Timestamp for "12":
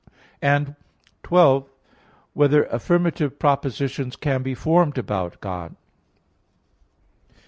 1.21-1.69